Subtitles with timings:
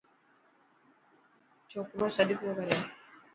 [1.69, 2.75] ڇوڪرو سڏ پيو ڪري.